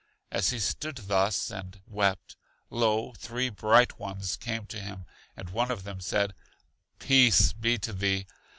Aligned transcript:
As 0.31 0.49
he 0.49 0.57
stood 0.57 0.95
thus 0.95 1.51
and 1.51 1.79
wept, 1.85 2.35
lo, 2.71 3.13
three 3.13 3.49
Bright 3.51 3.99
Ones 3.99 4.35
came 4.35 4.65
to 4.65 4.79
him, 4.81 5.05
and 5.37 5.51
one 5.51 5.69
of 5.69 5.83
them 5.83 6.01
said: 6.01 6.33
Peace 6.97 7.53
be 7.53 7.77
to 7.77 7.93
thee! 7.93 8.25